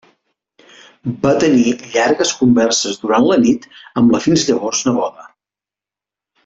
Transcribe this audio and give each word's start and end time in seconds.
Va 1.25 1.33
tenir 1.43 1.75
llargues 1.97 2.33
converses 2.41 2.99
durant 3.05 3.29
la 3.33 3.39
nit 3.45 3.71
amb 4.03 4.17
la 4.17 4.23
fins 4.27 4.47
llavors 4.51 4.85
neboda. 4.91 5.33